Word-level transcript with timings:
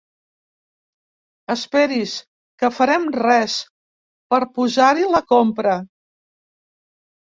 Esperi's 1.55 2.15
que 2.63 2.73
farem 2.79 3.07
res 3.19 3.61
per 4.35 4.43
posar-hi 4.59 5.09
la 5.17 5.27
compra. 5.37 5.81